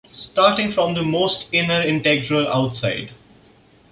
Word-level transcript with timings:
Starting 0.13 0.71
from 0.71 0.95
the 0.95 1.03
most 1.03 1.45
inner 1.51 1.83
integral 1.83 2.47
outside. 2.47 3.11